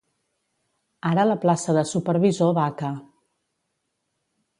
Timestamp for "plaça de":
1.43-1.83